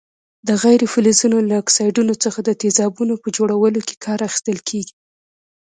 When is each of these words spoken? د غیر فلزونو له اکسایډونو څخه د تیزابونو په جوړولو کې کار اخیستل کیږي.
د 0.47 0.49
غیر 0.63 0.81
فلزونو 0.93 1.37
له 1.49 1.55
اکسایډونو 1.61 2.13
څخه 2.23 2.39
د 2.43 2.49
تیزابونو 2.61 3.13
په 3.23 3.27
جوړولو 3.37 3.79
کې 3.87 3.95
کار 4.05 4.19
اخیستل 4.27 4.57
کیږي. 4.69 4.93